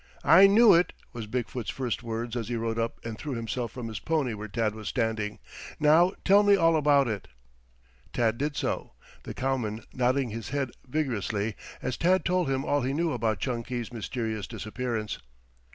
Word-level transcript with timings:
"I 0.25 0.47
knew 0.47 0.73
it," 0.73 0.93
was 1.13 1.27
Big 1.27 1.47
foot's 1.47 1.69
first 1.69 2.01
words 2.01 2.35
as 2.35 2.47
he 2.47 2.55
rode 2.55 2.79
up 2.79 2.97
and 3.05 3.19
threw 3.19 3.35
himself 3.35 3.71
from 3.71 3.87
his 3.87 3.99
pony 3.99 4.33
where 4.33 4.47
Tad 4.47 4.73
was 4.73 4.87
standing. 4.87 5.37
"Now 5.79 6.13
tell 6.25 6.41
me 6.41 6.55
all 6.55 6.75
about 6.75 7.07
it." 7.07 7.27
Tad 8.11 8.39
did 8.39 8.55
so, 8.55 8.93
the 9.21 9.35
cowman 9.35 9.83
nodding 9.93 10.31
his 10.31 10.49
head 10.49 10.71
vigorously 10.87 11.55
as 11.83 11.97
Tad 11.97 12.25
told 12.25 12.49
him 12.49 12.65
all 12.65 12.81
he 12.81 12.93
knew 12.93 13.11
about 13.13 13.41
Chunky's 13.41 13.93
mysterious 13.93 14.47
disappearance. 14.47 15.19